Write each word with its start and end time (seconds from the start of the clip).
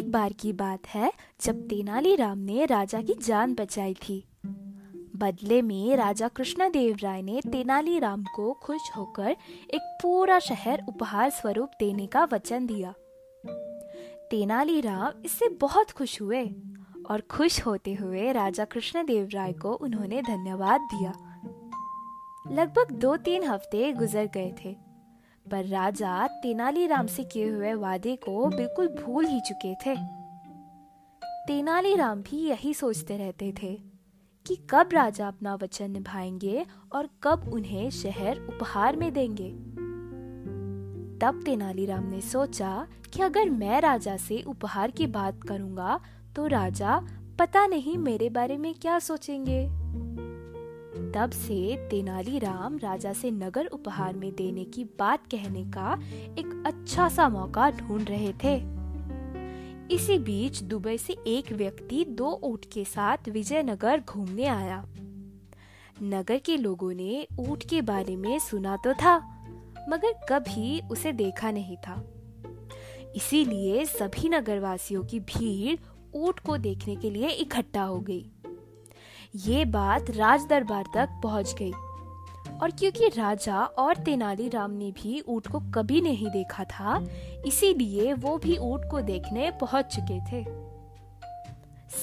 एक 0.00 0.12
बार 0.12 0.32
की 0.32 0.52
बात 0.52 0.86
है, 0.86 1.12
जब 1.40 1.68
तेनालीराम 1.68 2.38
ने 2.38 2.66
राजा 2.66 3.02
की 3.02 3.14
जान 3.14 3.54
बचाई 3.54 3.94
थी। 3.94 4.24
बदले 5.16 5.62
में 5.62 5.96
राजा 5.96 6.28
कृष्णदेव 6.28 6.96
राय 7.02 7.22
ने 7.22 7.40
तेनालीराम 7.40 8.24
को 8.24 8.52
खुश 8.52 8.80
होकर 8.96 9.30
एक 9.70 9.98
पूरा 10.02 10.38
शहर 10.38 10.84
उपहार 10.88 11.30
स्वरूप 11.30 11.70
देने 11.80 12.06
का 12.06 12.24
वचन 12.32 12.66
दिया। 12.66 12.94
तेनालीराम 14.30 15.22
इससे 15.24 15.48
बहुत 15.48 15.90
खुश 15.90 16.20
हुए 16.20 16.44
और 17.10 17.20
खुश 17.20 17.66
होते 17.66 17.94
हुए 17.94 18.32
राजा 18.32 18.64
कृष्णदेव 18.64 19.28
राय 19.34 19.52
को 19.52 19.72
उन्होंने 19.72 20.22
धन्यवाद 20.22 20.80
दिया। 20.80 21.12
लगभग 22.50 22.92
दो 22.92 23.16
तीन 23.16 23.44
हफ़्ते 23.44 23.92
गुजर 23.92 24.24
गए 24.24 24.54
थे। 24.64 24.89
पर 25.50 25.64
राजा 25.64 26.26
तेनालीराम 26.26 27.06
से 27.06 27.24
किए 27.24 27.48
हुए 27.48 27.74
वादे 27.74 28.16
को 28.16 28.46
बिल्कुल 28.46 28.88
भूल 28.88 29.26
ही 29.26 29.40
चुके 29.40 29.74
थे। 29.74 29.96
तेनालीराम 31.46 32.22
भी 32.22 32.48
यही 32.48 32.74
सोचते 32.74 33.16
रहते 33.16 33.54
थे 33.62 33.82
कि 34.46 34.56
कब 34.70 34.88
राजा 34.92 35.28
अपना 35.28 35.54
वचन 35.54 35.90
निभाएँगे 35.90 36.66
और 36.92 37.08
कब 37.22 37.50
उन्हें 37.52 37.90
शहर 37.90 38.38
उपहार 38.38 38.96
में 38.96 39.12
देंगे। 39.12 39.50
तब 41.18 41.42
तेनालीराम 41.44 42.10
ने 42.10 42.20
सोचा 42.20 42.86
कि 43.12 43.22
अगर 43.22 43.50
मैं 43.50 43.80
राजा 43.80 44.16
से 44.16 44.42
उपहार 44.42 44.90
की 44.90 45.06
बात 45.06 45.42
करूँगा 45.48 46.00
तो 46.36 46.46
राजा 46.46 47.02
पता 47.38 47.66
नहीं 47.66 47.98
मेरे 47.98 48.30
बारे 48.30 48.56
में 48.56 48.74
क्या 48.74 48.98
सोचेंगे। 48.98 49.79
तब 51.14 51.30
से 51.30 51.88
तेनालीराम 51.90 52.78
राजा 52.78 53.12
से 53.12 53.30
नगर 53.30 53.66
उपहार 53.66 54.16
में 54.16 54.34
देने 54.34 54.64
की 54.64 54.84
बात 54.84 55.26
कहने 55.26 55.64
का 55.64 55.92
एक 56.38 56.62
अच्छा 56.66 57.08
सा 57.08 57.28
मौका 57.28 57.70
ढूंढ 57.70 58.08
रहे 58.08 58.32
थे। 58.44 58.56
इसी 59.94 60.18
बीच 60.18 60.62
दुबई 60.62 60.98
से 60.98 61.16
एक 61.26 61.52
व्यक्ति 61.52 62.04
दो 62.04 62.40
ऊँट 62.44 62.64
के 62.72 62.84
साथ 62.84 63.28
विजयनगर 63.28 64.02
घूमने 64.08 64.44
आया। 64.44 64.84
नगर 66.02 66.38
के 66.38 66.56
लोगों 66.56 66.92
ने 66.94 67.26
ऊँट 67.38 67.64
के 67.64 67.82
बारे 67.82 68.16
में 68.16 68.38
सुना 68.38 68.76
तो 68.76 68.94
था, 68.94 69.16
मगर 69.88 70.12
कभी 70.28 70.80
उसे 70.90 71.12
देखा 71.12 71.50
नहीं 71.50 71.76
था। 71.76 72.04
इसीलिए 73.16 73.84
सभी 73.84 74.28
नगरवासियों 74.28 75.04
की 75.04 75.20
भीड़ 75.20 75.76
ऊँट 76.14 76.38
को 76.38 76.56
देखने 76.56 76.96
के 76.96 77.10
लिए 77.10 77.28
इकट्ठा 77.28 77.82
हो 77.82 78.00
गई। 78.00 78.30
ये 79.34 79.64
बात 79.64 80.10
राज 80.10 80.46
दरबार 80.46 80.84
तक 80.94 81.20
पहुँच 81.22 81.54
गई। 81.58 81.72
और 82.62 82.70
क्योंकि 82.70 83.08
राजा 83.08 83.64
और 83.64 83.96
तेनालीराम 83.96 84.70
ने 84.70 84.90
भी 84.92 85.20
ऊँट 85.20 85.46
को 85.46 85.60
कभी 85.74 86.00
नहीं 86.00 86.30
देखा 86.30 86.64
था, 86.64 87.06
इसीलिए 87.46 88.12
वो 88.12 88.38
भी 88.38 88.56
ऊँट 88.56 88.90
को 88.90 89.00
देखने 89.00 89.50
पहुँच 89.50 89.86
चुके 89.86 90.20
थे। 90.20 90.44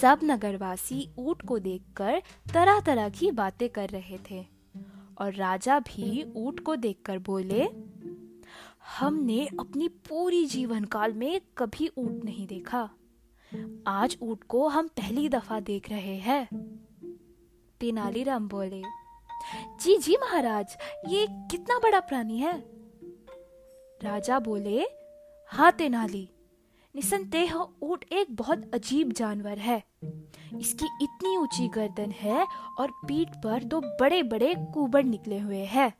सब 0.00 0.20
नगरवासी 0.24 1.08
ऊँट 1.18 1.42
को 1.42 1.58
देखकर 1.58 2.22
तरह 2.54 2.80
तरह 2.80 3.08
की 3.08 3.30
बातें 3.30 3.68
कर 3.68 3.88
रहे 3.88 4.18
थे। 4.30 4.46
और 5.18 5.32
राजा 5.32 5.78
भी 5.78 6.32
ऊँट 6.36 6.60
को 6.60 6.76
देखकर 6.76 7.18
बोले, 7.18 7.68
हमने 8.98 9.46
अपनी 9.60 9.88
पूरी 9.88 10.46
जीवन 10.46 10.84
काल 10.84 11.12
में 11.12 11.40
कभी 11.58 11.90
ऊँट 11.98 12.24
नहीं 12.24 12.46
देखा। 12.46 12.88
आज 13.86 14.16
ऊँट 14.22 14.44
को 14.48 14.68
हम 14.68 14.88
पहली 14.88 15.28
दफ़ा 15.28 15.60
देख 15.60 15.90
रहे 15.90 16.16
हैं। 16.16 16.75
तेनालीराम 17.80 18.48
बोले 18.48 18.82
जी 19.80 19.96
जी 19.96 20.16
महाराज, 20.16 20.76
ये 21.08 21.26
कितना 21.50 21.78
बड़ा 21.78 22.00
प्राणी 22.00 22.38
है? 22.38 22.52
राजा 24.00 24.38
बोले 24.38 24.86
हाँ 25.50 25.70
तेनाली, 25.72 26.28
निसंदेह 26.94 27.54
ऊँट 27.56 28.04
एक 28.12 28.34
बहुत 28.36 28.70
अजीब 28.74 29.12
जानवर 29.12 29.58
है। 29.58 29.82
इसकी 30.60 30.86
इतनी 31.02 31.36
ऊँची 31.36 31.68
गर्दन 31.68 32.10
है 32.10 32.46
और 32.80 32.90
पीठ 33.06 33.36
पर 33.44 33.64
दो 33.64 33.80
बड़े 34.00 34.22
बड़े 34.22 34.54
कुबड़ 34.74 35.04
निकले 35.04 35.38
हुए 35.38 35.64
हैं। 35.64 35.92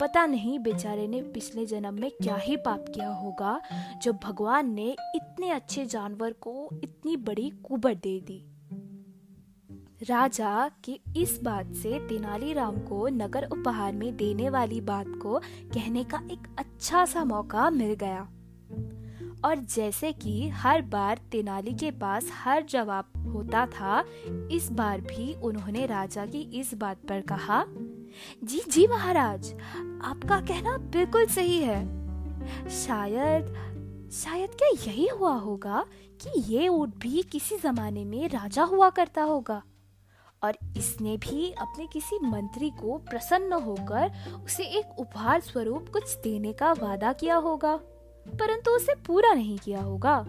पता 0.00 0.24
नहीं 0.26 0.58
बेचारे 0.58 1.06
ने 1.08 1.22
पिछले 1.24 1.66
जन्म 1.66 2.00
में 2.00 2.10
क्या 2.12 2.36
ही 2.36 2.56
पाप 2.56 2.84
किया 2.88 3.08
होगा 3.08 3.60
जो 4.02 4.12
भगवान 4.24 4.72
ने 4.74 4.90
इतने 5.14 5.50
अच्छे 5.50 5.84
जानवर 5.86 6.32
को 6.32 6.68
इतनी 6.84 7.16
बड़ी 7.18 7.50
कुबड़ 7.64 7.94
दे 7.94 8.18
दी। 8.20 8.44
राजा 10.08 10.68
की 10.84 11.00
इस 11.16 11.40
बात 11.42 11.72
से 11.74 11.98
तेनालीराम 12.08 12.76
को 12.76 13.08
नगर 13.08 13.44
उपहार 13.44 13.92
में 13.92 14.16
देने 14.16 14.50
वाली 14.50 14.80
बात 14.80 15.06
को 15.22 15.38
कहने 15.74 16.04
का 16.04 16.22
एक 16.30 16.56
अच्छा 16.58 17.04
सा 17.04 17.24
मौका 17.24 17.70
मिल 17.70 17.94
गया। 17.94 18.28
और 19.44 19.56
जैसे 19.56 20.12
कि 20.12 20.48
हर 20.48 20.82
बार 20.82 21.20
तेनाली 21.32 21.72
के 21.72 21.90
पास 21.90 22.30
हर 22.32 22.62
जवाब 22.62 23.04
होता 23.32 23.66
था, 23.66 24.04
इस 24.52 24.68
बार 24.72 25.00
भी 25.00 25.34
उन्होंने 25.34 25.86
राजा 25.86 26.26
की 26.26 26.40
इस 26.60 26.74
बात 26.74 26.96
पर 27.08 27.20
कहा, 27.20 27.64
जी 28.44 28.62
जी 28.70 28.86
महाराज, 28.86 29.54
आपका 30.04 30.40
कहना 30.40 30.78
बिल्कुल 30.78 31.26
सही 31.26 31.58
है। 31.58 31.84
शायद 32.68 33.54
शायद 34.12 34.50
क्या 34.50 34.68
यही 34.68 35.06
हुआ 35.06 35.34
होगा 35.34 35.86
कि 36.20 36.40
ये 36.40 36.68
ऊट 36.68 36.88
भी 36.98 37.22
किसी 37.22 37.56
जमाने 37.56 38.04
में 38.04 38.28
राजा 38.28 38.62
हुआ 38.62 38.90
करता 38.90 39.22
होगा? 39.22 39.62
और 40.44 40.56
इसने 40.76 41.16
भी 41.16 41.50
अपने 41.52 41.86
किसी 41.86 42.18
मंत्री 42.22 42.70
को 42.80 42.96
प्रसन्न 43.10 43.52
होकर 43.62 44.10
उसे 44.44 44.64
एक 44.78 44.98
उपहार 44.98 45.40
स्वरूप 45.40 45.88
कुछ 45.92 46.16
देने 46.18 46.52
का 46.52 46.72
वादा 46.72 47.12
किया 47.12 47.36
होगा, 47.38 47.76
परंतु 47.76 48.70
उसे 48.70 48.94
पूरा 49.06 49.32
नहीं 49.34 49.58
किया 49.58 49.80
होगा। 49.80 50.24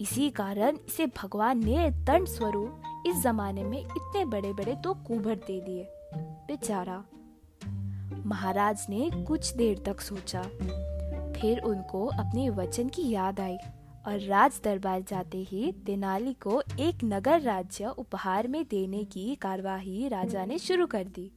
इसी 0.00 0.28
कारण 0.30 0.76
इसे 0.88 1.06
भगवान 1.16 1.64
ने 1.64 1.90
दंड 1.90 2.26
स्वरूप 2.26 3.02
इस 3.06 3.22
जमाने 3.22 3.64
में 3.64 3.78
इतने 3.78 4.24
बड़े 4.24 4.52
बड़े 4.52 4.74
तो 4.74 4.94
कुबड़ 5.06 5.34
दे 5.36 5.60
दिए। 5.60 5.86
बेचारा, 6.46 7.02
महाराज 8.26 8.86
ने 8.90 9.10
कुछ 9.24 9.52
देर 9.54 9.82
तक 9.86 10.00
सोचा, 10.00 10.42
फिर 11.32 11.60
उनको 11.60 12.06
अपने 12.06 12.48
वचन 12.50 12.88
की 12.88 13.08
याद 13.10 13.40
आई। 13.40 13.56
और 14.06 14.20
राज 14.20 14.60
दरबार 14.64 15.02
जाते 15.02 15.38
ही 15.38 15.72
तेनाली 15.86 16.32
को 16.32 16.62
एक 16.80 17.04
नगर 17.04 17.40
राज्य 17.40 17.86
उपहार 17.98 18.48
में 18.48 18.64
देने 18.70 19.04
की 19.04 19.34
कार्यवाही 19.34 20.08
राजा 20.08 20.44
ने 20.44 20.58
शुरू 20.58 20.86
कर 20.86 21.04
दी। 21.04 21.30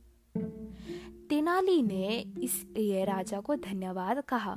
तेनाली 1.29 1.81
ने 1.81 2.25
इसलिए 2.41 3.05
राजा 3.05 3.39
को 3.39 3.55
धन्यवाद 3.55 4.23
कहा 4.27 4.51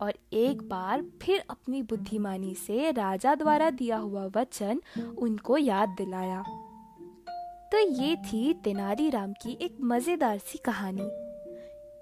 और 0.00 0.12
एक 0.32 0.62
बार 0.62 1.04
फिर 1.22 1.44
अपनी 1.50 1.82
बुद्धिमानी 1.82 2.54
से 2.54 2.90
राजा 2.90 3.34
द्वारा 3.34 3.70
दिया 3.70 3.96
हुआ 3.96 4.26
वचन 4.36 4.80
उनको 5.18 5.58
याद 5.58 5.88
दिलाया। 5.88 6.42
तो 7.72 7.78
ये 8.02 8.16
थी 8.16 8.52
तेनाली 8.54 9.10
राम 9.10 9.32
की 9.32 9.58
एक 9.60 9.76
मज़ेदार 9.80 10.38
सी 10.38 10.58
कहानी। 10.58 11.08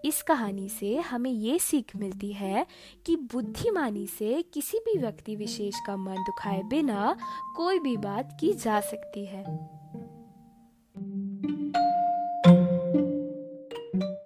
इस 0.05 0.23
कहानी 0.23 0.69
से 0.69 0.97
हमें 0.97 1.31
ये 1.31 1.59
सीख 1.59 1.97
मिलती 1.97 2.33
है 2.33 2.67
कि 3.07 3.17
बुद्धिमानी 3.17 4.07
से 4.07 4.43
किसी 4.43 4.79
भी 4.79 4.99
व्यक्ति 4.99 5.37
विशेष 5.37 5.75
का 5.87 5.97
मन 5.97 6.17
दुखाए 6.17 6.63
बिना 6.63 7.17
कोई 7.57 7.79
भी 7.79 7.97
बात 7.97 8.37
की 8.41 8.53
जा 8.53 8.81
सकती 8.81 9.27
है। 9.27 9.82